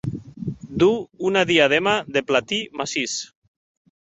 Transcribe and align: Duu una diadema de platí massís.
Duu 0.83 0.95
una 1.31 1.43
diadema 1.51 1.93
de 2.17 2.25
platí 2.33 2.61
massís. 2.81 3.17